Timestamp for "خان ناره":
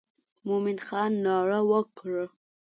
0.87-1.59